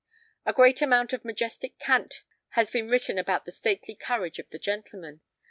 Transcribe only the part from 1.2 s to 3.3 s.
majestic cant has been written